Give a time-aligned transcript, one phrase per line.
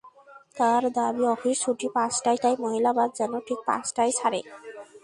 [0.57, 4.39] তাঁর দাবি, অফিস ছুটি পাঁচটায়, তাই মহিলা বাস যেন ঠিক পাঁচটায় ছাড়ে।